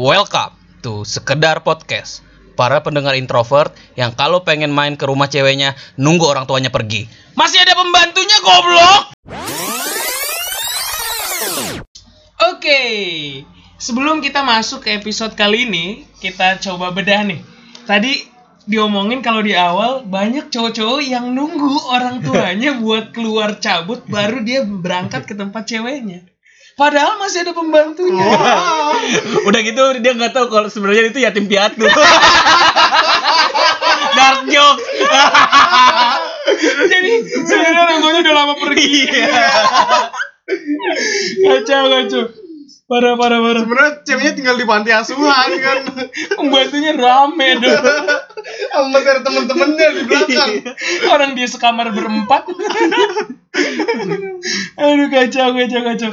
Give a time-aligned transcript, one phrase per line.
[0.00, 2.24] Welcome to Sekedar Podcast.
[2.56, 7.04] Para pendengar introvert yang kalau pengen main ke rumah ceweknya nunggu orang tuanya pergi.
[7.36, 9.12] Masih ada pembantunya goblok.
[12.48, 12.80] Oke,
[13.76, 17.44] sebelum kita masuk ke episode kali ini, kita coba bedah nih.
[17.84, 18.24] Tadi
[18.64, 24.64] diomongin kalau di awal banyak cowok-cowok yang nunggu orang tuanya buat keluar cabut baru dia
[24.64, 26.24] berangkat ke tempat ceweknya.
[26.80, 28.24] Padahal masih ada pembantunya.
[29.48, 31.84] Udah gitu dia nggak tahu kalau sebenarnya itu yatim piatu.
[34.16, 34.80] Dark joke.
[36.88, 37.12] Jadi
[37.44, 38.96] sebenarnya orang tuanya udah lama pergi.
[41.44, 42.24] kacau, kacau.
[42.90, 43.62] Parah, parah, parah.
[43.62, 45.78] Sebenarnya ceweknya tinggal di panti asuhan kan.
[46.34, 47.84] Pembantunya rame dong.
[48.72, 50.50] Sama ada temen-temennya di belakang.
[51.12, 52.48] Orang dia sekamar berempat.
[54.80, 56.12] Aduh kacau kacau kacau.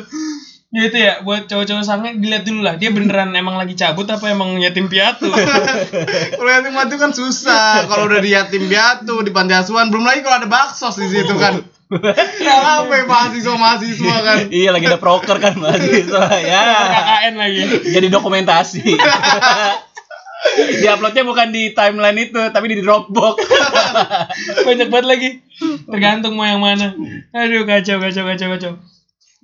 [0.68, 4.36] Ya itu ya buat cowok-cowok sange dilihat dulu lah dia beneran emang lagi cabut apa
[4.36, 5.32] emang yatim piatu.
[6.38, 7.88] Kalau yatim piatu kan susah.
[7.88, 11.40] Kalau udah di yatim piatu di panti asuhan belum lagi kalau ada baksos di situ
[11.40, 11.64] kan.
[12.44, 14.38] Ya apa mahasiswa mahasiswa kan.
[14.60, 16.62] iya lagi ada proker kan mahasiswa ya.
[16.92, 17.62] KKN lagi.
[17.88, 18.84] Jadi dokumentasi.
[20.84, 23.40] di uploadnya bukan di timeline itu tapi di Dropbox.
[24.68, 25.30] Banyak banget lagi.
[25.88, 26.92] Tergantung mau yang mana.
[27.32, 28.97] Aduh kacau kacau kacau kacau.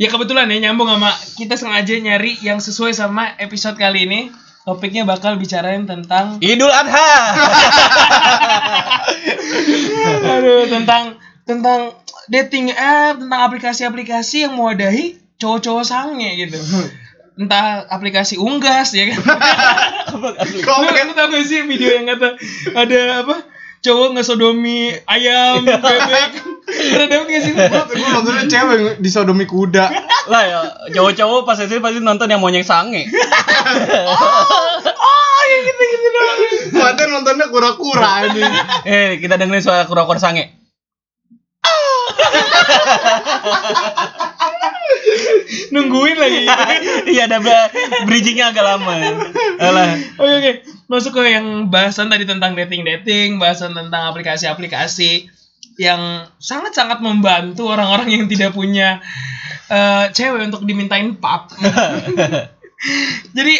[0.03, 4.35] Ya kebetulan ya nyambung sama kita sengaja nyari yang sesuai sama episode kali ini.
[4.67, 7.11] Topiknya bakal bicarain tentang Idul Adha.
[10.35, 11.15] aduh tentang
[11.47, 11.95] tentang
[12.27, 16.59] dating app, tentang aplikasi-aplikasi yang mewadahi cowok-cowok sange gitu.
[17.39, 19.23] Entah aplikasi unggas ya kan.
[20.19, 22.35] lu, lu tau gak sih video yang kata
[22.75, 23.35] ada apa?
[23.84, 26.31] Cowok ngesodomi ayam, bebek.
[26.64, 27.52] Pernah dapet gak sih?
[28.00, 29.92] Gue nontonnya cewek disodomi kuda.
[30.31, 30.59] lah ya
[30.95, 33.11] cowok-cowok pas SD pasti nonton yang monyet sange.
[34.88, 36.39] Oh, ya gitu-gitu doang.
[36.80, 38.43] Padahal nontonnya kura-kura ini.
[38.88, 40.64] eh kita dengerin suara kura-kura sange.
[45.73, 46.41] Nungguin lagi.
[47.13, 47.37] Iya ada
[48.07, 48.93] bridgingnya agak lama.
[49.59, 49.99] Alah.
[50.17, 50.51] Oke oke,
[50.89, 55.29] masuk ke yang bahasan tadi tentang dating dating, bahasan tentang aplikasi-aplikasi
[55.77, 59.01] yang sangat-sangat membantu orang-orang yang tidak punya
[59.69, 61.49] eh, cewek untuk dimintain pap.
[63.37, 63.55] Jadi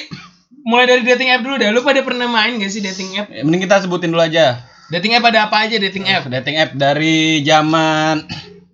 [0.64, 1.70] mulai dari dating app dulu dah.
[1.72, 3.28] Lu pada pernah main gak sih dating app?
[3.30, 4.64] Mending kita sebutin dulu aja.
[4.92, 6.28] Dating app ada apa aja dating app?
[6.28, 8.24] Dating app dari zaman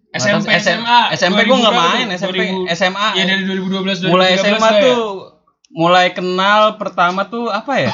[0.10, 1.00] SMP, SM SMA.
[1.14, 2.18] SMP gua nggak 2000 main, tuh?
[2.18, 2.78] SMP 2000.
[2.78, 3.08] SMA.
[3.14, 4.82] Ya dari 2012 2013 mulai SMA lah ya.
[4.82, 5.04] tuh
[5.70, 7.94] mulai kenal pertama tuh apa ya?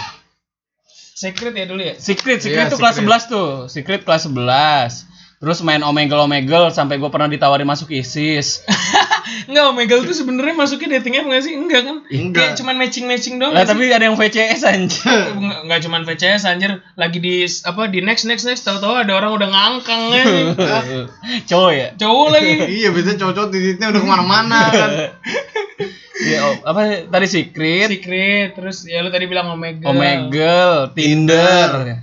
[1.16, 1.96] Secret ya dulu ya.
[1.96, 3.24] Secret, Secret Iya, tuh kelas Secret.
[3.28, 3.50] 11 tuh.
[3.72, 5.15] Secret kelas 11.
[5.36, 8.64] Terus main Omegle Omegle sampai gue pernah ditawari masuk ISIS.
[9.50, 11.54] Enggak, Omegle tuh sebenarnya masuknya dating app nggak sih?
[11.58, 11.98] Enggak kan?
[12.08, 12.40] Enggak.
[12.40, 13.52] Kayak cuman matching-matching doang.
[13.52, 15.02] lah tapi ada yang VCS anjir.
[15.42, 19.36] nggak nggak cuman VCS anjir lagi di apa di next next next tahu-tahu ada orang
[19.36, 20.26] udah ngangkang ya
[21.52, 21.88] Cowok ya?
[22.00, 22.54] cowok lagi
[22.86, 24.92] Iya biasanya cowok-cowok titiknya udah ke mana-mana kan.
[26.16, 32.00] Iya, oh, apa tadi Secret, secret terus ya lu tadi bilang Omegle Omegle, Tinder,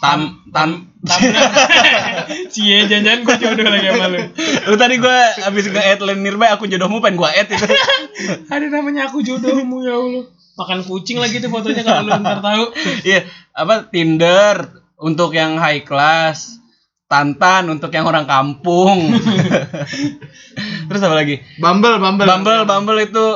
[0.00, 0.70] Tam Tam
[2.52, 4.20] cie jangan gue jodoh lagi sama lu
[4.66, 7.62] Lu tadi gua abis nge-add Len Nirba aku jodohmu pengen gua add itu.
[8.54, 10.26] ada namanya aku jodohmu ya Allah
[10.56, 12.64] makan kucing lagi tuh fotonya kalau lu ntar tahu
[13.04, 16.56] Iya, apa Tinder untuk yang high class,
[17.06, 19.14] Tantan untuk yang orang kampung.
[20.90, 21.38] Terus apa lagi?
[21.62, 22.26] Bumble, Bumble.
[22.26, 23.26] Bumble, Bumble itu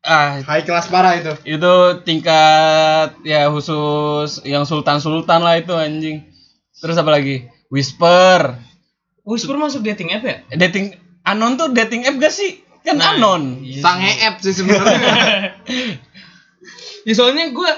[0.00, 1.32] ah High kelas parah itu.
[1.44, 6.24] itu tingkat ya khusus yang sultan-sultan lah itu anjing.
[6.80, 7.44] Terus apa lagi?
[7.68, 8.56] Whisper.
[9.22, 12.64] Whisper masuk dating app ya Dating anon tuh dating app gak sih?
[12.80, 13.60] Kan Nah, anon.
[13.60, 13.84] iya.
[13.84, 15.60] Sange app sih sebenarnya.
[17.06, 17.70] ya soalnya gue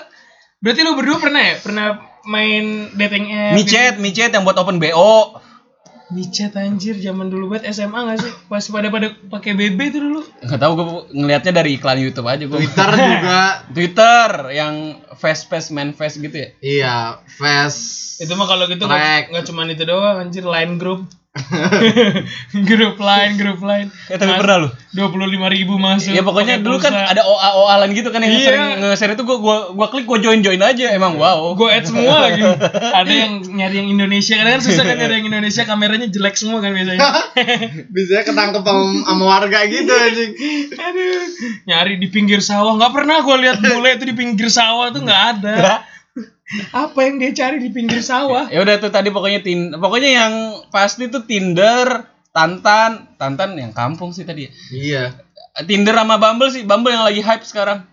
[0.59, 1.87] berarti lu berdua pernah ya pernah
[2.23, 5.43] main dating app Micet, micet yang buat open BO.
[6.13, 8.33] Micet anjir zaman dulu banget SMA gak sih?
[8.53, 10.21] Pas pada pada pakai BB tuh dulu.
[10.45, 10.87] Nggak tahu gue
[11.17, 12.59] ngelihatnya dari iklan YouTube aja gue.
[12.61, 13.41] Twitter juga.
[13.75, 14.75] Twitter yang
[15.17, 16.49] face face man face gitu ya.
[16.61, 16.97] Iya,
[17.41, 18.21] Fast.
[18.21, 21.09] Itu mah kalau gitu nggak nggak cuman itu doang anjir line group.
[22.69, 23.89] grup lain, grup lain.
[24.13, 24.69] Eh tapi pernah lu?
[24.93, 26.13] Dua puluh lima ribu masuk.
[26.13, 28.45] Ya pokoknya dulu kan ada OA OA-an gitu kan yang Iya.
[28.45, 31.57] sering nge-share itu gua gua gua klik gua join join aja emang wow.
[31.57, 32.45] Gue add semua lagi.
[33.01, 36.77] Ada yang nyari yang Indonesia, kan susah kan nyari yang Indonesia, kameranya jelek semua kan
[36.77, 37.01] biasanya.
[37.97, 40.33] Biasanya ketangkep sama, sama warga gitu anjing.
[40.77, 41.25] Aduh,
[41.65, 42.77] nyari di pinggir sawah.
[42.77, 45.81] Nggak pernah gue lihat bule itu di pinggir sawah tuh nggak ada.
[46.71, 48.47] Apa yang dia cari di pinggir sawah?
[48.47, 50.33] Ya udah tuh tadi pokoknya tin pokoknya yang
[50.69, 54.51] pasti tuh Tinder, Tantan, Tantan yang kampung sih tadi ya.
[54.71, 55.03] Iya.
[55.63, 57.85] Tinder sama Bumble sih, Bumble yang lagi hype sekarang.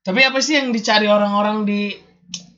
[0.00, 1.96] Tapi apa sih yang dicari orang-orang di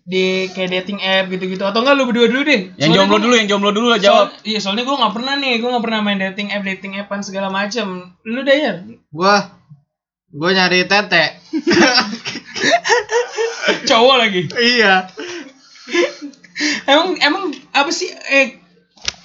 [0.02, 3.22] di kayak dating app gitu-gitu atau enggak lu berdua dulu deh Yang Soalnya jomblo gua-
[3.22, 4.26] dulu, yang jomblo dulu lah jawab.
[4.30, 7.20] soal- iya soalnya gue nggak pernah nih gue nggak pernah main dating app dating appan
[7.20, 7.86] segala macam
[8.22, 8.72] lu deh ya
[9.10, 9.55] Gua
[10.32, 11.24] gua nyari tete.
[13.88, 15.06] cowok lagi iya.
[16.88, 17.44] emang emang
[17.74, 18.58] apa sih eh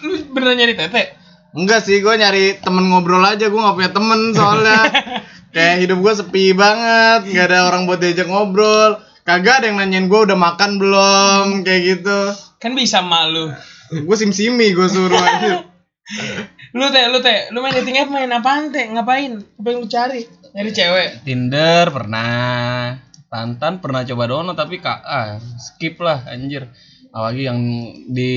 [0.04, 1.22] lu beneran nyari tete
[1.52, 3.52] Enggak sih, gue nyari temen ngobrol aja.
[3.52, 4.88] Gue nggak punya temen soalnya.
[5.56, 9.04] Kayak hidup gue sepi banget, nggak ada orang buat diajak ngobrol.
[9.28, 12.20] Kagak ada yang nanyain gue udah makan belum, kayak gitu.
[12.56, 13.52] kan bisa mak lu
[13.92, 15.68] Gue sim-simi gue suruh aja.
[16.78, 19.92] lu teh lu teh lu main dating app main apaan teh ngapain apa yang lu
[19.92, 23.00] cari nyari cewek Tinder pernah,
[23.32, 26.68] Tantan pernah coba download tapi kak ah, skip lah anjir.
[27.12, 27.60] Apalagi yang
[28.12, 28.32] di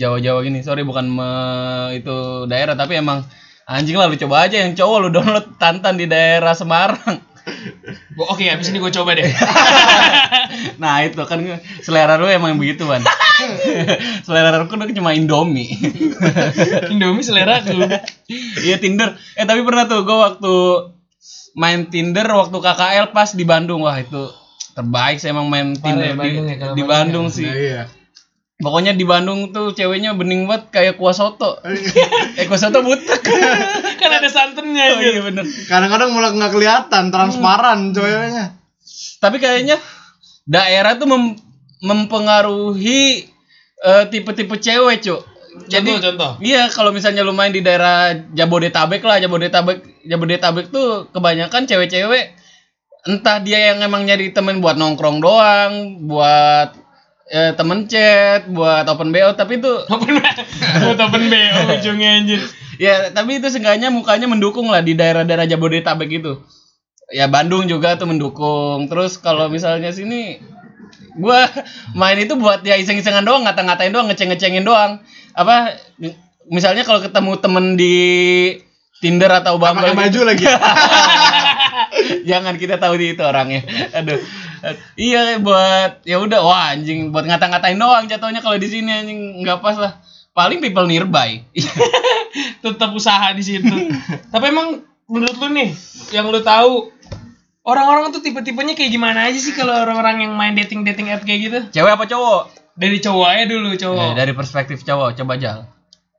[0.00, 0.60] Jawa-Jawa gini.
[0.60, 3.24] Sorry bukan me- itu daerah tapi emang
[3.64, 7.24] anjing lah lu coba aja yang cowok lu download Tantan di daerah Semarang.
[8.20, 9.24] Oke habis ini gue coba deh
[10.82, 11.40] nah itu kan
[11.80, 13.00] selera lu emang begitu kan.
[14.28, 15.72] selera lu kan cuma Indomie.
[16.92, 17.88] Indomie selera lu
[18.60, 19.16] Iya Tinder.
[19.40, 20.52] Eh tapi pernah tuh gue waktu
[21.54, 24.30] main Tinder waktu KKL pas di Bandung wah itu
[24.74, 27.36] terbaik sih emang main Tinder di, Bandung ya, kalau di Bandung Bandung ya.
[27.36, 27.46] sih.
[27.46, 27.82] Nah, iya.
[28.60, 31.64] Pokoknya di Bandung tuh ceweknya bening banget kayak kuah soto.
[32.38, 33.24] eh kuah soto butek.
[34.00, 35.44] kan ada santannya oh, gitu iya bener.
[35.64, 38.60] Kadang-kadang malah nggak kelihatan, transparan ceweknya.
[39.16, 39.80] Tapi kayaknya
[40.44, 41.40] daerah tuh mem-
[41.80, 43.32] mempengaruhi
[43.80, 45.29] eh, tipe-tipe cewek, Cuk.
[45.66, 46.38] Jadi Contoh.
[46.38, 52.38] Iya, kalau misalnya lu main di daerah Jabodetabek lah, Jabodetabek Jabodetabek tuh kebanyakan cewek-cewek
[53.00, 56.76] entah dia yang emang nyari temen buat nongkrong doang, buat
[57.32, 60.20] eh, temen chat, buat open BO, tapi itu open
[60.84, 62.42] buat open BO ujungnya anjir
[62.80, 66.40] ya tapi itu seenggaknya mukanya mendukung lah di daerah-daerah Jabodetabek gitu.
[67.12, 68.88] Ya Bandung juga tuh mendukung.
[68.88, 70.40] Terus kalau misalnya sini
[71.16, 71.46] gua
[71.96, 75.02] main itu buat ya iseng-isengan doang, ngata-ngatain doang, ngeceng-ngecengin doang.
[75.34, 75.78] Apa
[76.50, 77.96] misalnya kalau ketemu temen di
[79.00, 80.44] Tinder atau Bumble gitu, baju lagi.
[82.30, 83.64] jangan kita tahu di itu orangnya.
[83.96, 84.20] Aduh.
[84.92, 89.64] Iya buat ya udah wah anjing buat ngata-ngatain doang jatuhnya kalau di sini anjing nggak
[89.64, 89.92] pas lah.
[90.36, 91.42] Paling people nearby.
[92.62, 93.76] tetap usaha di situ
[94.30, 95.70] tapi emang menurut lu nih
[96.14, 96.92] yang lu tahu
[97.70, 101.40] orang-orang tuh tipe-tipenya kayak gimana aja sih kalau orang-orang yang main dating dating app kayak
[101.42, 102.42] gitu Cewek apa cowok?
[102.72, 105.52] dari cowok aja dulu cowok Eh, dari perspektif cowok coba aja.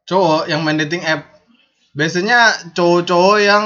[0.03, 1.27] cowok yang main dating app
[1.91, 2.39] biasanya
[2.71, 3.63] cowok-cowok yang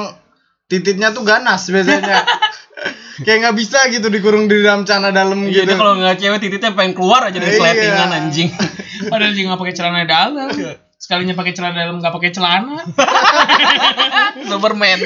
[0.65, 2.25] titiknya tuh ganas biasanya
[3.25, 6.71] kayak nggak bisa gitu dikurung di dalam celana dalam Iya gitu kalau nggak cewek tititnya
[6.71, 7.59] pengen keluar aja dari Iya.
[7.59, 8.49] sletingan anjing.
[9.11, 10.49] padahal dia nggak pakai celana dalam
[10.95, 12.75] sekalinya pakai celana dalam nggak pakai celana
[14.49, 14.99] Superman.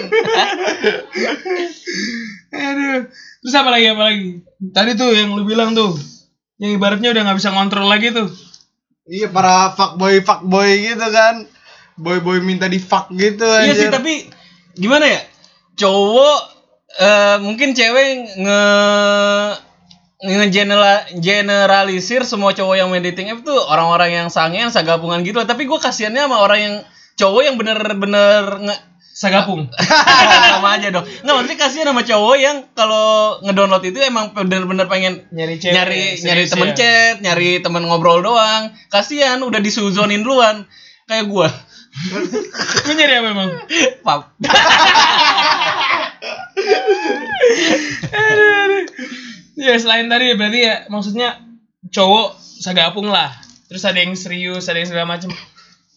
[2.49, 3.05] Aduh
[3.41, 4.25] terus apa lagi apa lagi
[4.73, 5.93] tadi tuh yang lu bilang tuh
[6.59, 8.27] yang ibaratnya udah nggak bisa ngontrol lagi tuh
[9.09, 11.47] iya para fuckboy fuckboy gitu kan
[11.99, 13.87] boy boy minta di fuck gitu iya anjir.
[13.87, 14.13] sih tapi
[14.79, 15.21] gimana ya?
[15.75, 16.39] Cowok
[16.99, 18.61] eh, mungkin cewek nge
[21.19, 25.47] generalisir semua cowok yang main dating app tuh orang-orang yang sangean sagapungan gitu lah.
[25.47, 26.75] tapi gue kasihannya sama orang yang
[27.15, 28.75] cowok yang bener-bener nge
[29.19, 29.67] sagapung.
[30.55, 31.03] Sama aja dong.
[31.03, 36.15] Nggak maksudnya kasihan sama cowok yang kalau ngedownload itu emang bener-bener pengen nyari cewek nyari
[36.15, 36.75] serius nyari temen ya.
[36.79, 38.71] chat nyari temen ngobrol doang.
[38.87, 40.63] Kasihan udah disuzonin duluan.
[41.11, 41.51] Kayak gua.
[42.87, 43.51] Lu nyari apa emang?
[44.07, 44.21] Pap.
[49.59, 51.43] Ya selain tadi berarti ya maksudnya
[51.91, 53.27] cowok sagapung lah.
[53.67, 55.35] Terus ada yang serius, ada yang segala macam.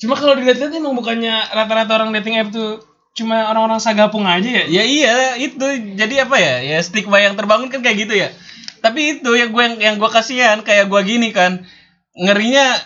[0.02, 2.82] Cuma kalau dilihat-lihat emang bukannya rata-rata orang dating app tuh
[3.12, 4.64] cuma orang-orang sagapung aja ya?
[4.68, 5.64] ya iya itu.
[5.96, 6.54] Jadi apa ya?
[6.64, 8.32] Ya stigma yang terbangun kan kayak gitu ya.
[8.82, 11.62] Tapi itu yang gue yang, yang gue kasihan kayak gua gini kan.
[12.16, 12.76] Ngerinya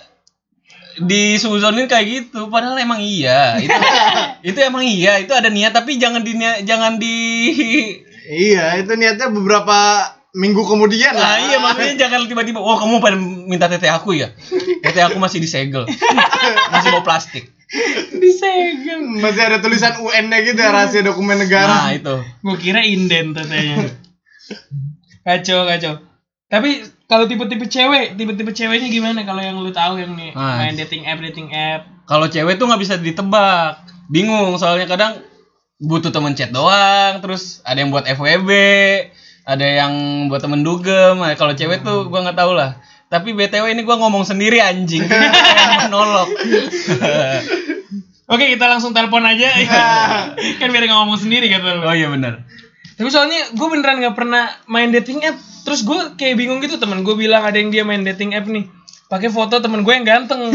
[0.97, 3.61] disuzonin kayak gitu padahal emang iya.
[3.61, 3.73] Itu
[4.55, 5.73] itu emang iya itu ada niat.
[5.73, 6.33] Tapi jangan di
[6.67, 7.17] jangan di
[8.27, 13.17] iya itu niatnya beberapa minggu kemudian Nah lah iya maksudnya jangan tiba-tiba, oh kamu pada
[13.17, 14.29] minta teteh aku ya?
[14.85, 15.89] Teteh aku masih disegel,
[16.73, 17.49] masih bawa plastik.
[18.13, 19.19] Disegel.
[19.19, 22.15] masih ada tulisan UN-nya gitu ya rahasia dokumen Nah negara itu.
[22.45, 23.91] Gue kira inden tetenya.
[25.27, 25.99] kacau, kacau.
[26.47, 30.63] Tapi kalau tipe-tipe cewek, tipe-tipe ceweknya gimana kalau yang lu tahu yang nih Nah.
[30.63, 31.91] main dating app, dating app.
[32.07, 35.19] Kalau cewek tuh nggak bisa ditebak, bingung soalnya kadang
[35.83, 38.51] butuh temen chat doang, terus ada yang buat FWB,
[39.47, 41.23] ada yang buat temen dugem.
[41.23, 42.83] Nah, kalau cewek tuh gua nggak tahu lah.
[43.07, 45.07] Tapi btw ini gua ngomong sendiri anjing,
[45.87, 46.27] monolog.
[48.27, 49.55] Oke, kita langsung telepon aja.
[50.59, 51.87] kan biar nggak ngomong sendiri kata lu.
[51.87, 52.43] oh iya benar.
[52.97, 55.37] Tapi soalnya gue beneran gak pernah main dating app.
[55.63, 58.67] Terus gue kayak bingung gitu temen gue bilang ada yang dia main dating app nih.
[59.07, 60.51] Pakai foto temen gue yang ganteng.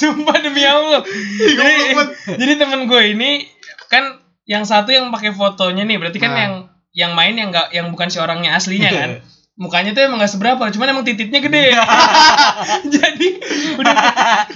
[0.00, 1.04] Sumpah demi Allah.
[1.36, 1.92] jadi,
[2.40, 3.44] jadi temen gue ini
[3.92, 6.40] kan yang satu yang pakai fotonya nih berarti kan Nah.
[6.40, 6.54] yang
[6.96, 9.10] yang main yang nggak yang bukan si orangnya aslinya kan.
[9.60, 11.76] Mukanya tuh emang gak seberapa, cuman emang titiknya gede.
[12.96, 13.28] jadi
[13.76, 13.96] udah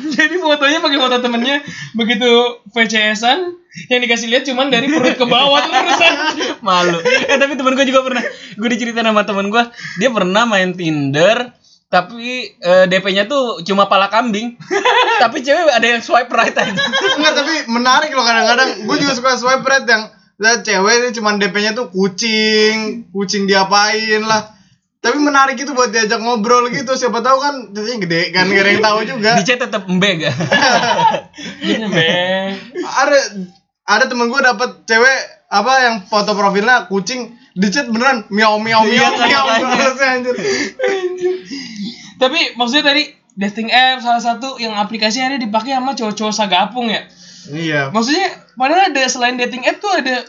[0.01, 1.61] jadi fotonya pakai foto temennya
[1.93, 2.31] begitu
[2.73, 3.53] VCS-an
[3.93, 6.15] yang dikasih lihat cuman dari perut ke bawah terusan.
[6.67, 8.23] malu eh tapi temen gue juga pernah
[8.55, 9.63] gue diceritain sama temen gue
[9.99, 11.53] dia pernah main Tinder
[11.91, 14.57] tapi eh, DP-nya tuh cuma pala kambing
[15.23, 16.71] tapi cewek ada yang swipe right aja
[17.15, 18.83] Enggak, tapi menarik loh kadang-kadang.
[18.91, 24.23] Gue juga suka swipe right yang lihat cewek ini cuman DP-nya tuh kucing, kucing diapain
[24.25, 24.51] lah.
[24.99, 26.97] Tapi menarik itu buat diajak ngobrol gitu.
[26.97, 29.31] Siapa tahu kan titiknya gede kan, gak ada yang tahu juga.
[29.37, 30.25] di chat tetap embeg
[31.61, 32.51] Iya, Bang.
[32.81, 33.19] ada
[33.85, 35.19] ada temen gue dapet cewek
[35.53, 40.35] apa yang foto profilnya kucing di chat beneran miau miau Iya, miau miau anjir.
[42.17, 43.05] Tapi maksudnya tadi
[43.37, 47.05] dating app salah satu yang aplikasi ada dipakai sama cowok-cowok sagapung ya.
[47.51, 47.93] Iya.
[47.93, 50.25] Maksudnya padahal ada selain dating app tuh ada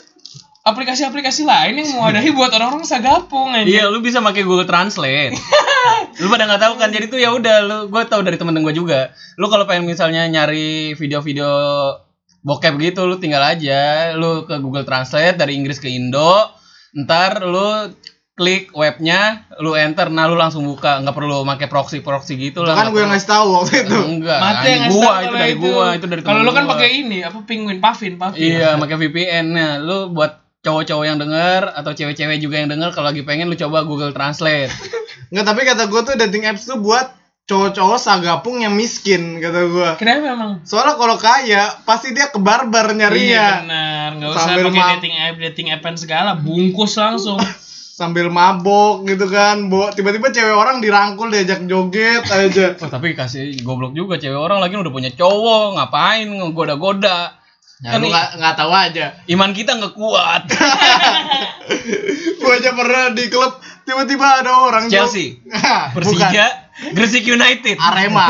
[0.65, 3.69] aplikasi-aplikasi lain yang mewadahi buat orang-orang sagapung aja.
[3.69, 5.37] iya lu bisa pakai Google Translate
[6.21, 8.75] lu pada nggak tahu kan jadi tuh ya udah lu gue tahu dari temen-temen gue
[8.81, 11.53] juga lu kalau pengen misalnya nyari video-video
[12.41, 16.49] bokep gitu lu tinggal aja lu ke Google Translate dari Inggris ke Indo
[16.97, 17.93] ntar lu
[18.35, 22.67] klik webnya lu enter nah lu langsung buka nggak perlu pakai proxy proxy gitu Itu
[22.67, 23.97] lah kan nggak gue yang ngasih tahu waktu itu.
[24.11, 26.71] enggak anjing, yang ngasih gua tahu itu dari gua itu dari Kalau lu kan gua.
[26.75, 28.39] pakai ini apa penguin Pavin, Pavin.
[28.39, 29.45] Iya, pakai VPN.
[29.49, 33.55] Nah, lu buat cowok-cowok yang denger atau cewek-cewek juga yang denger kalau lagi pengen lu
[33.55, 34.67] coba Google Translate.
[35.31, 37.15] Enggak, tapi kata gue tuh dating apps tuh buat
[37.45, 39.89] cowok-cowok sagapung yang miskin kata gue.
[39.95, 40.51] Kenapa emang?
[40.67, 43.45] Soalnya kalau kaya pasti dia ke barbar Iya nyarinya.
[43.63, 47.39] benar, nggak usah pakai dating app, dating appan segala, bungkus langsung.
[47.95, 49.71] Sambil mabok gitu kan.
[49.71, 52.75] Bo tiba-tiba cewek orang dirangkul diajak joget aja.
[52.83, 57.39] Oh, tapi kasih goblok juga cewek orang lagi udah punya cowok, ngapain ngegoda-goda.
[57.79, 59.05] Ya, Kan lu nggak nggak tahu aja.
[59.31, 60.43] iman kita nggak kuat.
[62.43, 65.39] Gue aja pernah di klub tiba-tiba ada orang Chelsea.
[65.95, 66.45] Persija,
[66.91, 67.79] Gresik United.
[67.79, 68.27] Arema.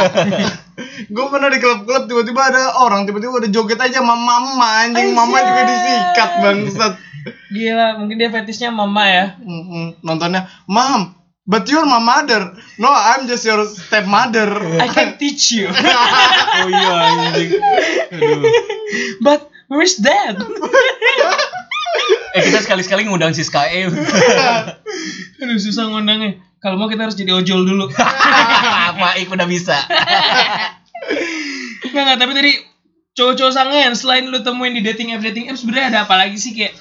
[1.07, 5.41] gue pernah di klub-klub tiba-tiba ada orang tiba-tiba udah joget aja sama mama anjing mama
[5.41, 6.93] juga disikat bangsat.
[7.25, 9.25] Gila, mungkin dia fetishnya mama ya.
[10.05, 11.17] Nontonnya, "Mom,
[11.49, 12.53] but you're my mother.
[12.77, 15.69] No, I'm just your stepmother." I can teach you.
[16.55, 17.51] Oh iya anjing.
[18.15, 18.41] Aduh.
[19.19, 20.39] But where's dad?
[22.35, 23.91] Eh kita sekali-sekali ngundang si Sky.
[25.43, 26.39] Aduh susah ngundangnya.
[26.63, 27.91] Kalau mau kita harus jadi ojol dulu.
[29.01, 29.75] Maik udah bisa.
[31.85, 32.51] Enggak enggak, tapi tadi
[33.15, 36.51] cowok-cowok sangen selain lu temuin di dating app dating app sebenarnya ada apa lagi sih
[36.51, 36.75] kayak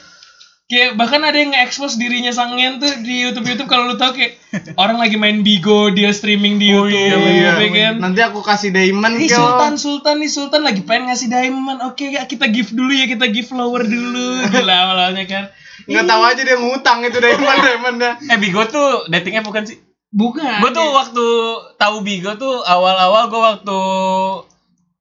[0.64, 4.40] kayak bahkan ada yang nge-expose dirinya sangen tuh di YouTube YouTube kalau lu tahu kayak
[4.82, 7.94] orang lagi main Bigo dia streaming di Oh, YouTube iya, ya kan.
[8.00, 9.28] Nanti aku kasih diamond Nih.
[9.28, 11.84] Sultan Sultan nih Sultan lagi pengen ngasih diamond.
[11.84, 14.40] Oke ya kita give dulu ya kita give flower dulu.
[14.56, 15.44] Gila awalnya kan.
[15.84, 18.12] Nggak tahu aja dia ngutang itu diamond diamondnya.
[18.32, 19.78] Eh Bigo tuh datingnya bukan sih?
[20.14, 20.62] Bukan.
[20.62, 21.26] gue tuh waktu
[21.74, 23.78] tahu Bigo tuh awal-awal gue waktu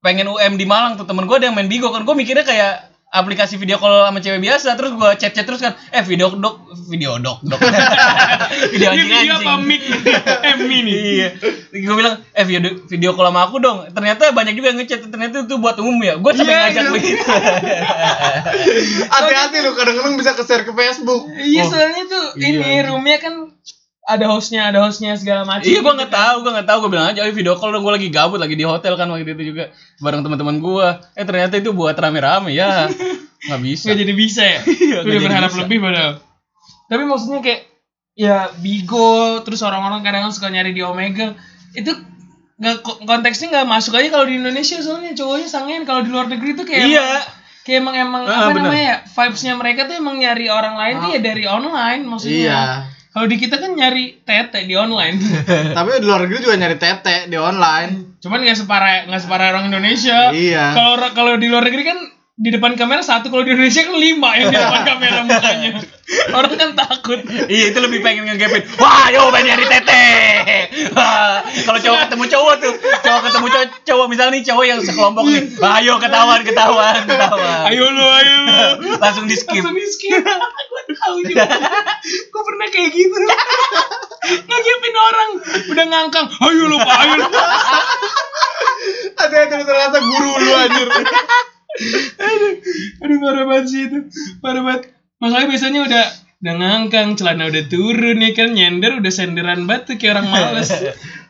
[0.04, 2.93] pengen UM di Malang tuh temen gue ada yang main Bigo kan gue mikirnya kayak
[3.14, 6.66] aplikasi video call sama cewek biasa terus gue chat chat terus kan eh video dok
[6.90, 7.62] video dok dok
[8.74, 9.82] video anjing video anjing apa mic?
[10.42, 10.94] Eh mini.
[11.22, 11.30] iya
[11.70, 15.46] gue bilang eh video video call sama aku dong ternyata banyak juga yang ngechat ternyata
[15.46, 16.92] itu buat umum ya gue sampai Iya, ngajak iya.
[16.92, 17.24] begitu
[19.14, 21.30] Hati-hati lu kadang-kadang bisa ke-share ke Facebook.
[21.38, 21.70] Iya Oh.
[21.70, 23.34] soalnya tuh Iya, ini roomnya kan
[24.04, 25.64] ada hostnya ada hostnya segala macam.
[25.64, 26.78] Iya, gue nggak tahu, gue nggak tahu.
[26.82, 27.82] Gue bilang aja, oh video call dong.
[27.82, 30.88] Gue lagi gabut, lagi di hotel kan waktu itu juga bareng teman-teman gue.
[31.14, 32.92] Eh ternyata itu buat rame-rame ya,
[33.48, 33.84] nggak bisa.
[33.88, 34.60] Nggak jadi bisa ya.
[34.68, 35.62] Iya, nggak Udah jadi berharap bisa.
[35.62, 36.14] lebih padahal.
[36.86, 37.62] Tapi maksudnya kayak
[38.14, 41.34] ya Bigo terus orang-orang kadang suka nyari di Omega
[41.74, 41.90] itu
[42.54, 46.30] nggak ko- konteksnya nggak masuk aja kalau di Indonesia soalnya cowoknya sangen kalau di luar
[46.30, 47.02] negeri tuh kayak Iya.
[47.02, 47.26] emang-
[47.64, 48.62] kayak emang emang Ah, apa bener.
[48.68, 52.62] namanya ya vibesnya mereka tuh emang nyari orang lain tuh ya dari online maksudnya Iya.
[53.14, 55.22] Kalau di kita kan nyari tete di online
[55.78, 58.18] Tapi di luar negeri juga nyari tete di online.
[58.20, 60.74] cuman nggak separah nggak separah orang Indonesia Iya.
[60.74, 62.00] kalau kalau di luar negeri kan
[62.34, 65.72] di depan kamera satu kalau di Indonesia kan lima yang di depan kamera mukanya
[66.38, 68.64] orang kan takut Iya itu lebih pengen ngegepin.
[68.76, 70.06] Wah, yo pengen nyari tete.
[70.92, 75.26] Wah, Kalau cowok ketemu cowok tuh, cowok ketemu cowok, cowok misalnya nih cowok yang sekelompok
[75.26, 75.42] nih.
[75.58, 77.60] Wah, ayo ketahuan, ketahuan, ketahuan.
[77.70, 78.54] ayo lu ayo lu
[78.98, 79.62] Langsung di skip.
[79.62, 80.22] langsung di skip
[80.74, 81.46] gue tahu juga
[82.04, 83.18] gue pernah kayak gitu
[84.50, 85.30] ngegepin orang
[85.70, 87.48] udah ngangkang ayo lu pak ayo lu Pak."
[89.16, 90.88] Hati-hati lu ternyata guru lu anjir.
[93.02, 94.00] Aduh parah banget sih itu
[94.40, 96.06] parah banget masalahnya biasanya udah
[96.44, 100.70] udah ngangkang celana udah turun ya kan nyender udah senderan batu kayak orang males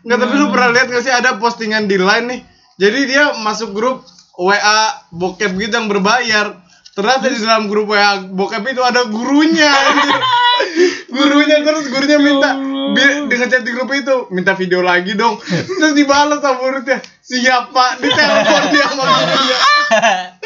[0.04, 2.40] Enggak, tapi lu pernah lihat gak sih ada postingan di line nih.
[2.76, 4.04] Jadi dia masuk grup
[4.36, 6.60] WA bokep gitu yang berbayar.
[6.94, 9.70] Ternyata di dalam grup WA bokep itu ada gurunya.
[9.70, 10.20] anjir.
[11.18, 12.54] gurunya terus gurunya minta
[12.94, 15.42] bi- dengan chat di grup itu minta video lagi dong.
[15.42, 17.02] Terus dibalas sama muridnya.
[17.24, 19.58] Siap pak, ditelepon dia sama gurunya.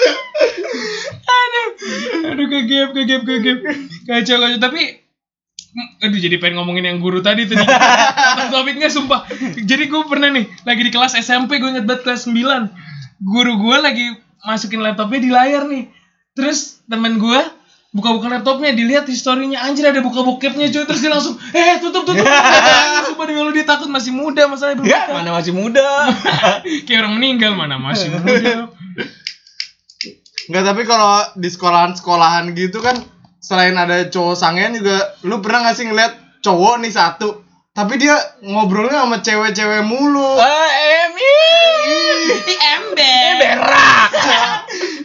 [1.28, 1.68] aduh
[2.34, 3.58] aduh kegep kegep kegep
[4.06, 4.82] kacau kacau tapi
[5.74, 7.58] mm, aduh jadi pengen ngomongin yang guru tadi tuh
[8.54, 13.24] topiknya sumpah jadi gue pernah nih lagi di kelas SMP gue inget banget kelas 9
[13.24, 14.06] guru gue lagi
[14.46, 15.84] masukin laptopnya di layar nih
[16.38, 17.42] terus temen gue
[17.90, 22.22] buka-buka laptopnya dilihat historinya anjir ada buka bokepnya cuy terus dia langsung eh tutup tutup
[23.10, 26.14] sumpah demi lu dia takut masih muda masalahnya belum Ya, mana masih muda.
[26.86, 28.70] kayak orang meninggal mana masih muda
[30.48, 32.96] Enggak, tapi kalau di sekolahan-sekolahan gitu kan
[33.44, 38.18] selain ada cowok sangean juga lu pernah gak sih ngeliat cowok nih satu tapi dia
[38.42, 40.34] ngobrolnya sama cewek-cewek mulu.
[40.42, 41.30] Ah, Emi.
[42.58, 44.12] ember Berak.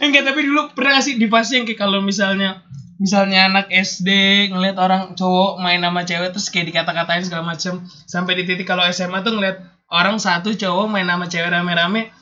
[0.09, 2.63] enggak tapi dulu pernah gak sih di fase yang kayak kalau misalnya
[3.01, 4.09] misalnya anak SD
[4.53, 8.85] ngeliat orang cowok main sama cewek terus kayak dikata-katain segala macam sampai di titik kalau
[8.91, 9.57] SMA tuh ngeliat
[9.89, 12.13] orang satu cowok main sama cewek rame-rame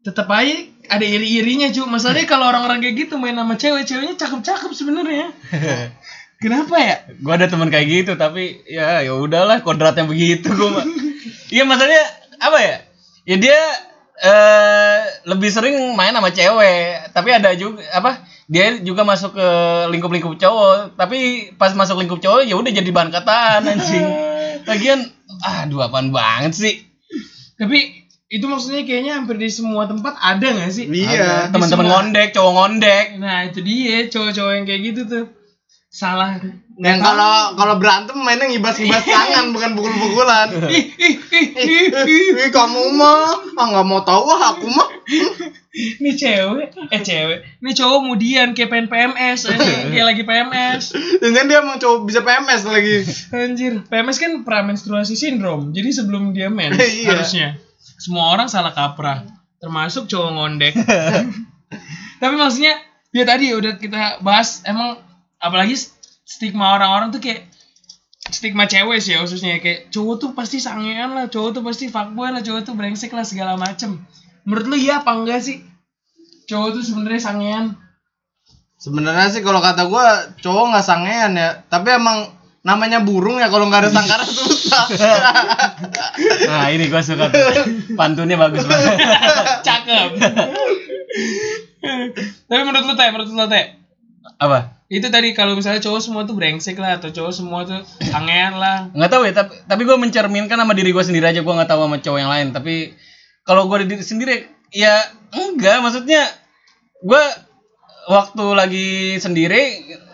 [0.00, 0.56] tetap aja
[0.90, 5.28] ada iri-irinya cu masalahnya kalau orang-orang kayak gitu main sama cewek ceweknya cakep-cakep sebenarnya
[6.42, 10.82] kenapa ya gua ada teman kayak gitu tapi ya ya udahlah kodratnya begitu gua.
[11.50, 12.02] Iya maksudnya
[12.38, 12.76] apa ya?
[13.26, 13.58] Ya dia
[14.20, 18.20] eh lebih sering main sama cewek, tapi ada juga apa?
[18.46, 19.48] Dia juga masuk ke
[19.88, 24.06] lingkup-lingkup cowok, tapi pas masuk lingkup cowok ya udah jadi bahan kataan anjing.
[24.68, 25.00] Lagian
[25.40, 26.74] aduh apaan banget sih?
[27.56, 31.52] tapi itu maksudnya kayaknya hampir di semua tempat ada gak sih Iya.
[31.52, 33.06] Teman-teman semua- ngondek, cowok ngondek.
[33.18, 35.24] Nah itu dia cowok-cowok yang kayak gitu tuh
[35.88, 36.40] salah.
[36.80, 40.48] Yang kalau kalau berantem mainnya ngibas-ngibas tangan bukan pukul-pukulan.
[40.72, 44.88] ih ih ih ih kamu mah ah nggak mau tahu ah aku mah.
[45.70, 49.54] Ini cewek, eh cewek, ini cowok kemudian kayak pengen PMS, eh,
[49.94, 50.82] kayak lagi PMS.
[51.22, 53.06] Dan kan dia emang cowok bisa PMS lagi.
[53.30, 55.70] Anjir, PMS kan pramenstruasi sindrom.
[55.70, 57.14] Jadi sebelum dia mens Iya.
[57.14, 57.48] harusnya.
[57.78, 59.22] Semua orang salah kaprah,
[59.62, 60.74] termasuk cowok ngondek.
[62.18, 62.74] Tapi maksudnya
[63.14, 64.98] ya tadi udah kita bahas emang
[65.38, 65.78] apalagi
[66.30, 67.50] stigma orang-orang tuh kayak
[68.30, 72.30] stigma cewek sih ya khususnya kayak cowok tuh pasti sangean lah, cowok tuh pasti fuckboy
[72.30, 73.98] lah, cowok tuh brengsek lah segala macem.
[74.46, 75.66] Menurut lu iya apa enggak sih?
[76.46, 77.74] Cowok tuh sebenarnya sangean.
[78.78, 82.30] Sebenarnya sih kalau kata gua cowok nggak sangean ya, tapi emang
[82.62, 84.86] namanya burung ya kalau nggak ada sangkara susah.
[86.50, 87.42] Nah, ini gua suka tuh.
[87.98, 88.96] Pantunnya bagus banget.
[89.66, 90.08] Cakep.
[92.46, 93.64] Tapi menurut lu teh, menurut lu teh,
[94.38, 94.79] Apa?
[94.90, 98.90] Itu tadi kalau misalnya cowok semua tuh brengsek lah atau cowok semua tuh sangean lah.
[98.90, 101.86] nggak tahu ya tapi tapi gue mencerminkan sama diri gue sendiri aja gue nggak tahu
[101.86, 102.98] sama cowok yang lain tapi
[103.46, 104.98] kalau gue diri sendiri ya
[105.30, 106.26] enggak maksudnya
[107.06, 107.22] gue
[108.10, 108.90] waktu lagi
[109.22, 109.62] sendiri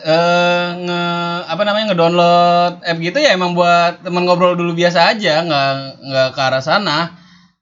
[0.04, 1.02] eh nge
[1.48, 5.72] apa namanya ngedownload app gitu ya emang buat temen ngobrol dulu biasa aja nggak
[6.04, 7.16] nggak ke arah sana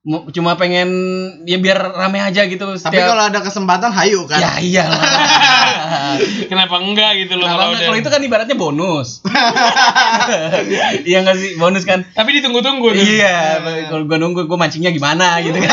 [0.04, 0.88] cuma pengen
[1.48, 4.36] ya biar rame aja gitu tapi setiap kalau ada kesempatan hayu kan.
[4.36, 5.00] ya iyalah
[6.52, 7.80] Kenapa enggak gitu loh Kenapa kalau enggak?
[7.80, 7.88] udah.
[7.88, 9.08] kalau itu kan ibaratnya bonus
[11.08, 13.00] iya nggak sih bonus kan Tapi ditunggu-tunggu tuh.
[13.00, 15.72] Iya, kalau gua nunggu gua mancingnya gimana gitu kan.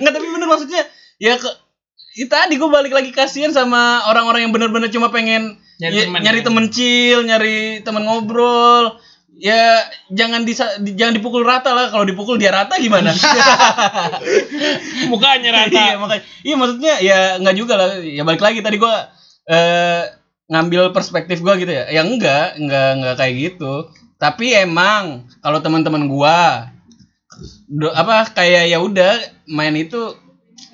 [0.00, 0.82] Enggak tapi bener maksudnya
[1.20, 1.50] ya ke
[2.18, 6.20] itu tadi gue balik lagi kasihan sama orang-orang yang bener-bener cuma pengen Nyari ya, temen,
[6.26, 6.46] nyari ya.
[6.50, 8.98] temen chill, nyari temen ngobrol.
[9.38, 11.94] Ya jangan disa, di- jangan dipukul rata lah.
[11.94, 13.14] Kalau dipukul dia rata gimana?
[15.10, 15.70] Mukanya rata.
[15.78, 16.22] iya makanya.
[16.42, 17.90] Iya maksudnya ya nggak juga lah.
[18.02, 19.08] Ya balik lagi tadi gua
[19.46, 20.02] eh,
[20.50, 21.86] ngambil perspektif gua gitu ya.
[21.86, 23.86] Ya enggak, enggak enggak kayak gitu.
[24.18, 26.66] Tapi emang kalau teman-teman gua
[27.70, 30.14] do- apa kayak ya udah main itu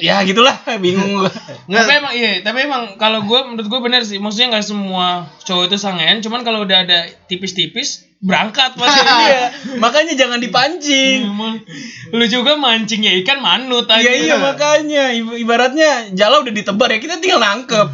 [0.04, 0.52] ya gitulah
[0.84, 1.32] bingung gua.
[1.64, 4.16] Nggak, Tapi emang iya, tapi emang kalau gue menurut gue benar sih.
[4.16, 5.06] Maksudnya nggak semua
[5.40, 9.00] cowok itu sangean, cuman kalau udah ada tipis-tipis berangkat pasti.
[9.24, 9.42] Iya,
[9.82, 11.24] makanya jangan dipancing.
[11.26, 11.64] Emang.
[12.10, 14.04] Lu juga mancingnya ikan manut aja.
[14.04, 17.88] Iya iya makanya Ib- ibaratnya jala udah ditebar ya kita tinggal nangkep.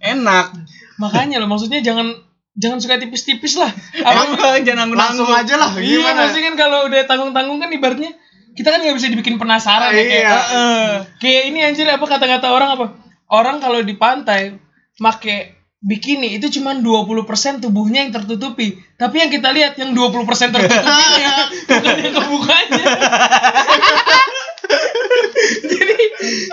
[0.00, 0.46] Enak.
[0.98, 2.10] Makanya lo maksudnya jangan
[2.52, 3.70] jangan suka tipis-tipis lah.
[3.96, 6.18] Emang Apa- jangan langsung nanggung aja lah Iya, gimana?
[6.20, 8.12] maksudnya kan kalau udah tanggung-tanggung kan ibaratnya
[8.52, 10.32] kita kan nggak bisa dibikin penasaran ya kayak Iya.
[10.36, 12.86] "Heeh." kayak ini anjir apa kata-kata orang apa?
[13.32, 14.60] Orang kalau di pantai
[15.00, 18.78] make bikini itu cuma 20% tubuhnya yang tertutupi.
[18.94, 21.32] Tapi yang kita lihat yang 20% tertutupinya
[21.68, 22.84] bukan yang kebukanya.
[25.72, 25.96] jadi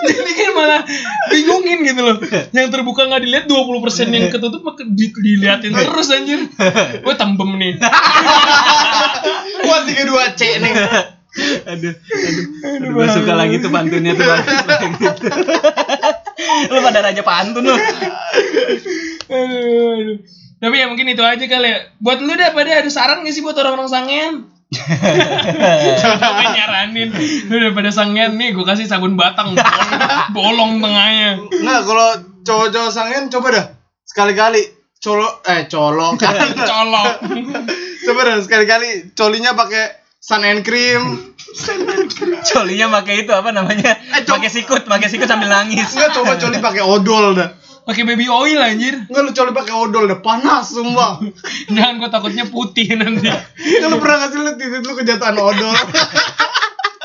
[0.02, 0.82] jadi kan malah
[1.30, 2.18] bingungin gitu loh.
[2.50, 6.50] Yang terbuka nggak dilihat 20% yang ketutup di, diliatin terus anjir.
[7.06, 7.74] Gue tembem nih.
[9.62, 10.74] Wah, 32 C nih.
[11.70, 14.58] Aduh, aduh, aduh gue suka lagi tuh pantunnya tuh bagus
[14.98, 15.28] gitu.
[16.74, 17.76] lu pada raja pantun lu.
[19.30, 20.18] Aduh, aduh.
[20.60, 21.78] Tapi ya mungkin itu aja kali ya.
[22.04, 24.34] Buat lu deh pada ada saran gak sih buat orang-orang sangen?
[26.02, 27.10] Coba nyaranin
[27.50, 32.10] Lu daripada sangen nih gue kasih sabun batang bolong, bolong tengahnya Nah, kalau
[32.46, 33.66] cowok-cowok sangen coba dah
[34.06, 34.62] sekali-kali
[35.02, 36.54] colok eh colok kan.
[36.54, 37.14] Colok
[38.06, 41.34] coba dah sekali-kali colinya pakai sun and cream.
[42.46, 43.98] Colinya pakai itu apa namanya?
[44.14, 45.90] Eh, Pakai sikut, pakai sikut sambil nangis.
[45.96, 47.50] Enggak coba coli pakai odol dah.
[47.90, 51.18] pakai baby oil anjir Enggak lu coli pakai odol dah panas sumpah.
[51.74, 53.26] Jangan gue takutnya putih nanti
[53.82, 55.74] lu pernah kasih lihat titik lu kejatuhan odol.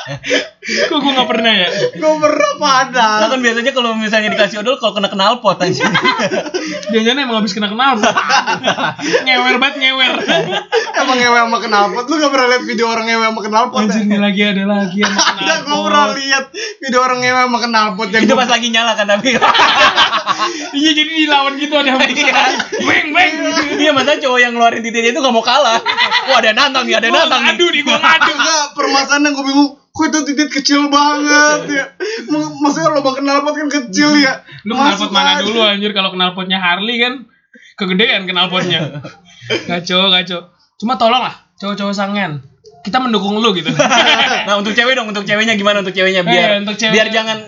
[0.89, 1.69] Kok gue gak pernah ya?
[1.95, 3.29] Gua pernah Nah panas.
[3.29, 5.85] kan biasanya kalau misalnya dikasih odol kalau kena knalpot aja.
[6.89, 8.01] Jangan-jangan emang habis kena kenal
[9.27, 10.13] Ngewer banget ngewer
[10.99, 14.07] Emang ngewe sama knalpot lu gak pernah lihat video orang ngewe sama knalpot Anjir ya?
[14.07, 16.45] nih lagi ada lagi yang Ada gua pernah lihat
[16.79, 19.29] video orang ngewe sama knalpot yang itu gua- pas lagi nyala kan tapi.
[20.73, 22.35] Iya jadi dilawan gitu ada yang Iya.
[22.79, 23.33] Beng beng
[23.77, 25.79] Iya masa cowok yang ngeluarin titiknya itu gak mau kalah.
[26.25, 27.53] Wah ada nantang nih, ada nantang nih.
[27.53, 28.33] ngadu nih gue ngadu
[28.75, 31.85] permasalahan yang gue bingung Kok itu titik kecil banget ya
[32.27, 35.43] M- Maksudnya lubang knalpot kan kecil ya Lu Masuk knalpot mana aja.
[35.45, 37.31] dulu anjir kalau knalpotnya Harley kan
[37.75, 39.03] kegedean knalpotnya.
[39.69, 40.51] Kacau kacau.
[40.77, 42.43] Cuma tolong lah cowok-cowok sangen.
[42.81, 43.71] Kita mendukung lu gitu.
[44.47, 47.39] Nah untuk cewek dong, untuk ceweknya gimana untuk ceweknya biar Eh, untuk cewek- biar jangan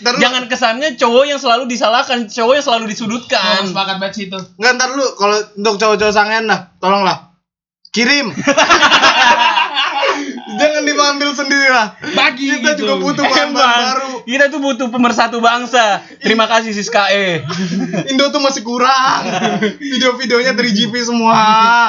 [0.00, 3.66] terus- jangan kesannya cowok yang selalu disalahkan, cowok yang selalu disudutkan.
[3.66, 4.38] sepakat banget situ.
[4.56, 7.34] Enggak ntar lu kalau untuk cowok-cowok sangen lah Tolonglah
[7.88, 8.30] Kirim
[10.56, 12.88] Jangan diambil sendiri lah Bagi Kita gitu.
[12.88, 16.02] juga butuh bahan-bahan Emang, baru kita tuh butuh pemersatu bangsa.
[16.18, 17.44] Terima kasih Siskae.
[18.10, 19.22] Indo tuh masih kurang
[19.76, 21.36] Video-videonya 3GP semua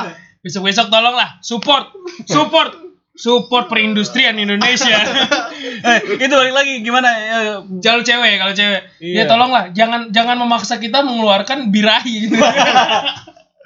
[0.45, 1.91] Besok-besok tolong lah support,
[2.23, 2.71] support,
[3.11, 4.95] support perindustrian Indonesia.
[5.91, 7.09] eh, itu balik lagi gimana?
[7.09, 9.23] Eh, Kalau cewek, kalau cewek, Iya.
[9.23, 12.31] ya tolonglah jangan jangan memaksa kita mengeluarkan birahi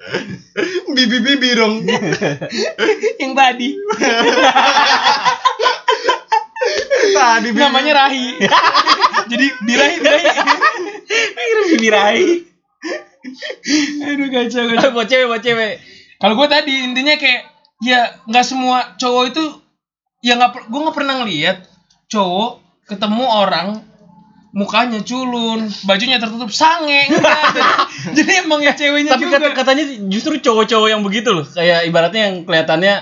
[0.02, 0.92] gitu.
[0.92, 1.86] Bibi-bibi dong
[3.22, 3.70] Yang tadi
[7.12, 7.60] Tadi bibi.
[7.62, 8.38] namanya rahi.
[9.32, 10.26] Jadi birahi birahi.
[11.34, 12.30] Akhirnya bibirahi.
[14.06, 14.90] Aduh kacau kacau.
[14.94, 15.82] buat cewek, buat cewek.
[16.22, 17.50] Kalau gue tadi intinya kayak
[17.82, 19.44] ya nggak semua cowok itu
[20.22, 21.66] ya nggak gue nggak pernah ngeliat
[22.10, 23.68] cowok ketemu orang
[24.52, 27.08] mukanya culun, bajunya tertutup sange.
[28.18, 29.40] Jadi emang ya ceweknya Tapi juga.
[29.40, 32.94] kata, katanya justru cowok-cowok yang begitu loh, kayak ibaratnya yang kelihatannya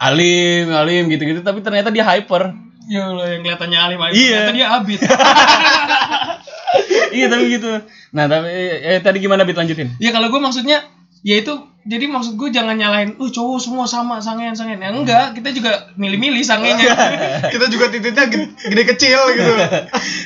[0.00, 2.56] alim, alim gitu-gitu, tapi ternyata dia hyper.
[2.88, 4.14] Ya Allah yang kelihatannya alim alim.
[4.16, 4.48] Iya.
[4.48, 5.00] Ternyata dia abid.
[7.16, 7.70] iya tapi gitu.
[8.12, 9.88] Nah tapi eh, tadi gimana bit lanjutin?
[9.96, 10.84] ya kalau gue maksudnya
[11.24, 11.52] ya itu
[11.84, 14.80] jadi maksud gue jangan nyalain, uh cowok semua sama sangean sangean.
[14.80, 16.96] Ya enggak, kita juga milih-milih sangenya.
[17.52, 19.52] Kita juga titiknya gede, gede kecil gitu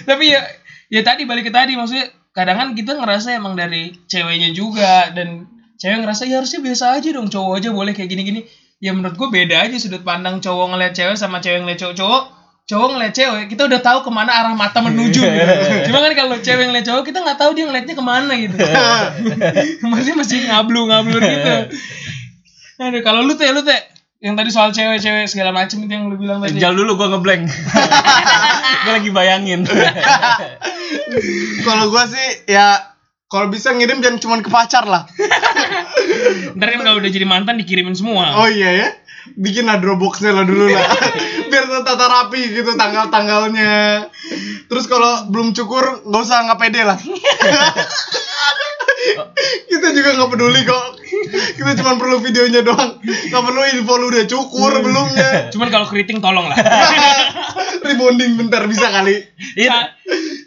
[0.06, 0.38] Tapi ya
[0.88, 5.48] ya tadi balik ke tadi maksudnya kadang kan kita ngerasa emang dari ceweknya juga dan
[5.78, 8.44] cewek ngerasa ya harusnya biasa aja dong cowok aja boleh kayak gini-gini.
[8.78, 11.94] Ya menurut gue beda aja sudut pandang cowok ngeliat cewek sama cewek ngeliat cowok.
[11.98, 12.22] Cowok
[12.68, 15.54] cowok ngeliat cewek kita udah tahu ke mana arah mata menuju gitu.
[15.90, 18.56] Cuma kan kalau cewek ngeliat cowok kita nggak tahu dia ngeliatnya ke mana gitu.
[19.94, 21.54] masih masih ngablu ngablu gitu.
[22.86, 26.18] Aduh kalau lu teh lu teh yang tadi soal cewek-cewek segala macem itu yang lu
[26.18, 26.58] bilang tadi.
[26.58, 27.46] Jal dulu gua ngeblank.
[28.84, 29.62] gua lagi bayangin.
[31.66, 32.82] Kalau gua sih ya
[33.28, 35.04] kalau bisa ngirim jangan cuma ke pacar lah.
[36.56, 38.40] Ntar kan kalau udah jadi mantan dikirimin semua.
[38.40, 38.88] Oh iya ya.
[39.36, 40.88] Bikin lah Dropbox-nya lah dulu lah.
[41.52, 44.08] Biar tertata rapi gitu tanggal-tanggalnya.
[44.72, 46.96] Terus kalau belum cukur nggak usah nggak pede lah.
[49.68, 50.87] kita juga nggak peduli kok.
[51.28, 52.98] Kita cuma perlu videonya doang.
[53.02, 55.30] Nggak perlu info lu udah cukur belumnya.
[55.54, 56.56] Cuman kalau keriting tolong lah.
[57.86, 59.22] Rebonding bentar bisa kali.
[59.56, 59.70] Iya.
[59.70, 59.90] Ca-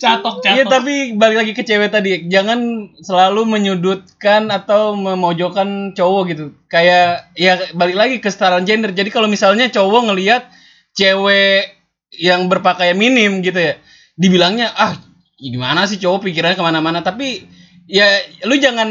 [0.01, 0.55] catok catok.
[0.57, 6.45] Iya tapi balik lagi ke cewek tadi, jangan selalu menyudutkan atau memojokkan cowok gitu.
[6.67, 8.91] Kayak ya balik lagi ke kesetaraan gender.
[8.91, 10.49] Jadi kalau misalnya cowok ngelihat
[10.97, 11.77] cewek
[12.17, 13.73] yang berpakaian minim gitu ya,
[14.19, 14.97] dibilangnya ah
[15.37, 16.99] gimana sih cowok pikirannya ke mana-mana.
[17.05, 17.45] Tapi
[17.85, 18.07] ya
[18.49, 18.89] lu jangan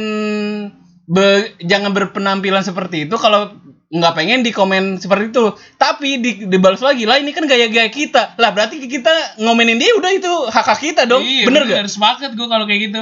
[1.10, 3.50] be- jangan berpenampilan seperti itu kalau
[3.90, 8.38] nggak pengen di komen seperti itu tapi di dibalas lagi lah ini kan gaya-gaya kita
[8.38, 11.98] lah berarti kita ngomenin dia udah itu hak hak kita dong Iya, bener gak Harus
[11.98, 13.00] sepakat gue kalau kayak gitu.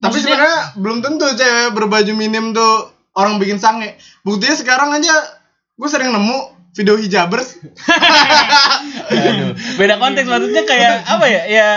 [0.00, 4.00] Tapi Maksudnya- sebenarnya belum tentu cewek berbaju minim tuh orang bikin sange.
[4.24, 5.12] Buktinya sekarang aja
[5.76, 6.38] gue sering nemu
[6.72, 7.60] video hijabers.
[9.12, 11.68] Aduh, beda konteks maksudnya kayak apa ya ya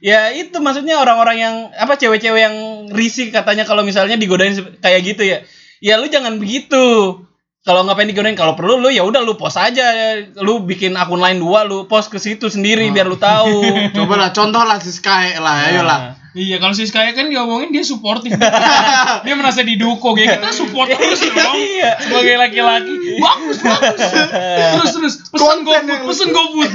[0.00, 2.56] ya itu maksudnya orang-orang yang apa cewek-cewek yang
[2.92, 5.38] risih katanya kalau misalnya digodain kayak gitu ya
[5.80, 7.20] ya lu jangan begitu
[7.66, 9.90] kalau ngapain digodain kalau perlu lu ya udah lu post aja
[10.38, 13.58] lu bikin akun lain dua lu post ke situ sendiri biar lu tahu
[13.96, 16.14] Coba lah contoh lah si Sky lah, ayo lah.
[16.36, 18.36] Iya, kalau si Sky kan diomongin dia suportif.
[19.24, 20.36] dia merasa didukung ya.
[20.36, 21.56] Kita support terus dong.
[21.56, 21.96] Iya.
[21.96, 22.94] Sebagai laki-laki.
[23.16, 24.00] Bagus, bagus.
[24.76, 26.70] Terus terus pesan Konten GoFood, pesan GoFood.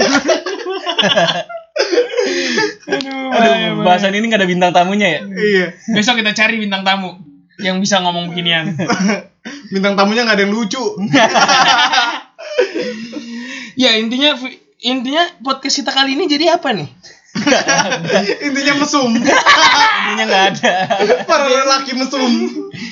[1.71, 3.69] Aduh, Aduh, bahaya.
[3.81, 5.65] bahasan ini gak ada bintang tamunya ya Iya.
[5.95, 7.17] Besok kita cari bintang tamu
[7.61, 8.73] yang bisa ngomong beginian.
[9.73, 10.81] Bintang tamunya nggak ada yang lucu.
[13.81, 14.37] ya, intinya
[14.81, 16.89] intinya podcast kita kali ini jadi apa nih?
[18.51, 19.07] Intinya mesum.
[19.15, 20.73] intinya nggak ada
[21.23, 22.27] Para lelaki mesum.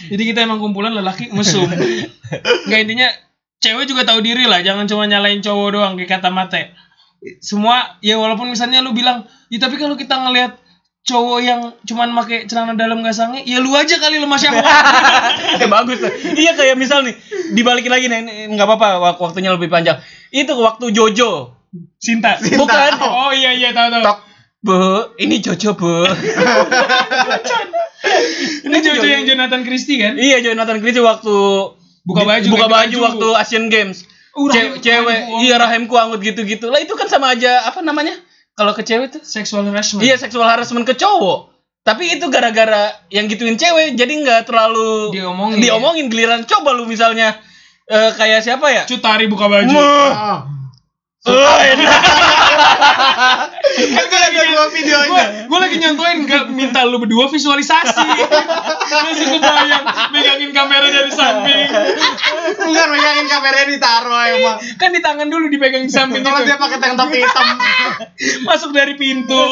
[0.07, 1.67] Jadi kita emang kumpulan lelaki mesum.
[2.65, 3.09] Enggak intinya
[3.59, 6.71] cewek juga tahu diri lah, jangan cuma nyalain cowok doang kayak kata mate.
[7.39, 10.55] Semua ya walaupun misalnya lu bilang, "Ya tapi kalau kita ngelihat
[11.01, 14.63] cowok yang cuman pakai celana dalam gak sange, ya lu aja kali lemah syahwat."
[15.61, 16.11] ya bagus tuh.
[16.33, 17.15] iya kayak misal nih
[17.51, 21.55] dibalikin lagi nih nggak apa-apa wak- waktunya lebih panjang itu waktu Jojo
[21.97, 22.39] Cinta.
[22.39, 24.01] bukan Oh iya iya tahu tahu.
[24.01, 24.17] tok
[24.59, 24.77] bu
[25.17, 25.91] ini Jojo bu
[28.61, 30.13] Ini Jojo yang Jonathan Christie kan?
[30.15, 31.35] iya Jonathan Christie waktu
[31.99, 32.97] Buka baju, buka baju baju.
[33.05, 34.01] waktu Asian Games
[34.37, 34.45] Uh,
[34.77, 38.13] cewek rahimku iya rahimku anggut gitu-gitu lah itu kan sama aja apa namanya
[38.53, 40.05] kalau ke cewek tuh Sexual harassment.
[40.05, 41.49] iya seksual harassment ke cowok
[41.81, 45.57] tapi itu gara-gara yang gituin cewek jadi nggak terlalu Diomongin.
[45.63, 47.39] diomongin giliran coba lu misalnya
[47.89, 49.73] eh, kayak siapa ya Cutari buka baju.
[49.73, 50.58] Ah.
[51.19, 51.99] Oh, enak.
[53.75, 55.11] Kan gue ada dua videonya.
[55.11, 57.91] Gue gue lagi nyontoin nggak minta lu berdua visualisasi.
[58.87, 61.59] Masih kebayang megangin kamera dari samping.
[62.55, 64.57] Enggak megangin kameranya ditaruh emang.
[64.79, 67.45] Kan di tangan dulu dipegang di samping Kalau dia pakai tank top hitam.
[68.47, 69.43] Masuk dari pintu.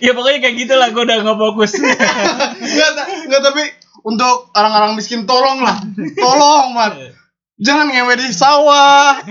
[0.00, 3.62] ya pokoknya kayak gitulah gue udah nggak fokus Enggak, ta- enggak tapi
[4.02, 5.76] untuk orang-orang miskin tolong lah.
[6.16, 7.20] Tolong, Mat.
[7.62, 9.22] Jangan ngewe di sawah.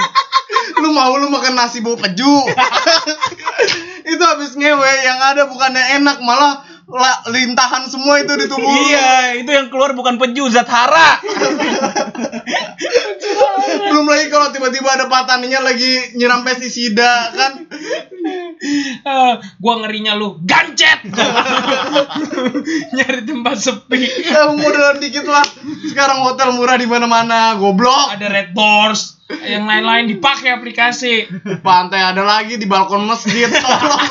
[0.79, 2.47] Lu mau lu makan nasi bau peju.
[4.11, 9.35] itu habis ngewe yang ada bukannya enak malah la- lintahan semua itu di tubuh iya
[9.39, 11.19] itu yang keluar bukan peju zat hara
[13.81, 17.53] Belum lagi kalau tiba-tiba ada pataninya lagi nyiram pestisida kan.
[19.03, 21.05] Ah, gua ngerinya lu gancet.
[22.95, 24.01] Nyari tempat sepi.
[24.27, 25.43] Ya modelan dikit lah.
[25.87, 28.15] Sekarang hotel murah di mana-mana, goblok.
[28.17, 29.17] Ada red doors.
[29.31, 31.13] Yang lain-lain dipakai aplikasi.
[31.63, 33.47] Pantai ada lagi di balkon masjid.
[33.47, 34.01] Tolong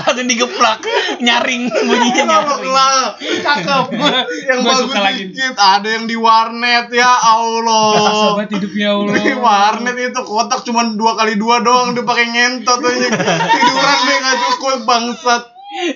[0.00, 0.78] langsung digeplak
[1.18, 2.96] nyaring bunyinya Tolong nyaring lah.
[3.18, 3.84] Cakep.
[4.48, 5.22] Yang Gua bagus suka lagi.
[5.28, 5.54] dikit.
[5.54, 7.92] Ada yang di warnet ya Allah.
[8.10, 9.12] Sobat hidup ya Allah.
[9.18, 13.08] Di warnet itu kotak cuma dua kali dua doang dia pakai ngentot aja.
[13.48, 15.42] Tiduran deh nggak cukup bangsat.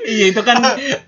[0.08, 0.56] iya itu kan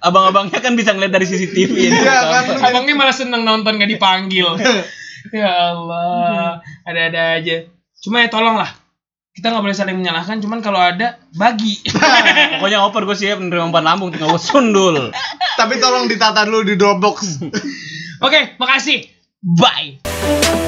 [0.05, 2.45] abang-abangnya kan bisa ngeliat dari CCTV ya Iya kan.
[2.69, 4.61] Abangnya malah seneng nonton gak dipanggil.
[5.33, 7.65] ya Allah, ada-ada aja.
[7.99, 8.69] Cuma ya tolong lah.
[9.39, 11.79] Kita nggak boleh saling menyalahkan, cuman kalau ada bagi.
[12.59, 15.15] pokoknya oper gue siap menerima umpan lambung tinggal gue sundul
[15.55, 17.47] Tapi tolong ditata dulu di Dropbox.
[18.19, 19.07] Oke, makasih.
[19.39, 20.67] bye